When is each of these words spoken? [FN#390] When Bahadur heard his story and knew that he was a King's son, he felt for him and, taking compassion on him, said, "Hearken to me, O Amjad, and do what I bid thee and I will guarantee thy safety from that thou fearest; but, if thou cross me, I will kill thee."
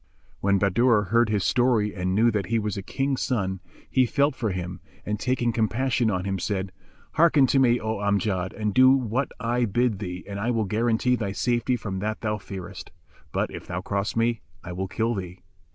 [FN#390] 0.01 0.37
When 0.41 0.57
Bahadur 0.59 1.03
heard 1.09 1.29
his 1.29 1.43
story 1.43 1.93
and 1.95 2.15
knew 2.15 2.31
that 2.31 2.47
he 2.47 2.57
was 2.57 2.75
a 2.75 2.81
King's 2.81 3.21
son, 3.21 3.59
he 3.87 4.07
felt 4.07 4.33
for 4.35 4.49
him 4.49 4.81
and, 5.05 5.19
taking 5.19 5.53
compassion 5.53 6.09
on 6.09 6.25
him, 6.25 6.39
said, 6.39 6.71
"Hearken 7.11 7.45
to 7.45 7.59
me, 7.59 7.79
O 7.79 7.97
Amjad, 7.99 8.51
and 8.53 8.73
do 8.73 8.89
what 8.89 9.31
I 9.39 9.65
bid 9.65 9.99
thee 9.99 10.23
and 10.27 10.39
I 10.39 10.49
will 10.49 10.65
guarantee 10.65 11.15
thy 11.15 11.33
safety 11.33 11.75
from 11.75 11.99
that 11.99 12.21
thou 12.21 12.39
fearest; 12.39 12.89
but, 13.31 13.51
if 13.51 13.67
thou 13.67 13.81
cross 13.81 14.15
me, 14.15 14.41
I 14.63 14.71
will 14.71 14.87
kill 14.87 15.13
thee." 15.13 15.41